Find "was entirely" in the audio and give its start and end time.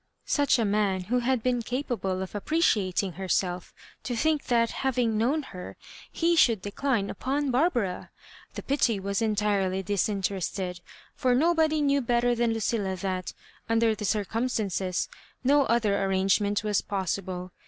8.99-9.83